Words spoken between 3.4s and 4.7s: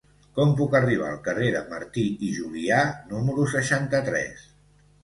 seixanta-tres?